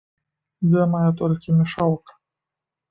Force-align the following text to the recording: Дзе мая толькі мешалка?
Дзе 0.69 0.81
мая 0.95 1.11
толькі 1.21 1.57
мешалка? 1.61 2.11